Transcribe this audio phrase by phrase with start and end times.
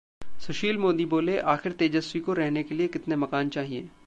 [0.39, 3.89] सुशील मोदी बोले- आखिर तेजस्वी को रहने के लिए कितने मकान चाहिए?